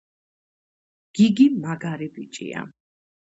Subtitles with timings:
[1.15, 2.65] გიგი მაგარი ბიჭია